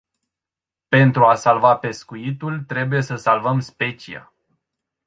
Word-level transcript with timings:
Pentru 0.87 1.25
a 1.25 1.35
salva 1.35 1.75
pescuitul, 1.77 2.63
trebuie 2.63 3.01
să 3.01 3.15
salvăm 3.15 3.59
specia. 3.59 4.33